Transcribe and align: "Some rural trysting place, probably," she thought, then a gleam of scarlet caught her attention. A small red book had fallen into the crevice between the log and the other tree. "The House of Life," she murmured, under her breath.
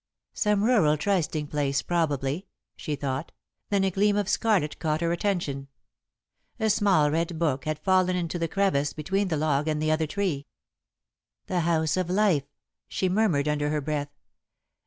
"Some 0.33 0.63
rural 0.63 0.97
trysting 0.97 1.45
place, 1.45 1.83
probably," 1.83 2.47
she 2.75 2.95
thought, 2.95 3.31
then 3.69 3.83
a 3.83 3.91
gleam 3.91 4.17
of 4.17 4.27
scarlet 4.27 4.79
caught 4.79 5.01
her 5.01 5.11
attention. 5.11 5.67
A 6.59 6.71
small 6.71 7.11
red 7.11 7.37
book 7.37 7.65
had 7.65 7.77
fallen 7.77 8.15
into 8.15 8.39
the 8.39 8.47
crevice 8.47 8.93
between 8.93 9.27
the 9.27 9.37
log 9.37 9.67
and 9.67 9.79
the 9.79 9.91
other 9.91 10.07
tree. 10.07 10.47
"The 11.45 11.59
House 11.59 11.97
of 11.97 12.09
Life," 12.09 12.47
she 12.87 13.09
murmured, 13.09 13.47
under 13.47 13.69
her 13.69 13.79
breath. 13.79 14.09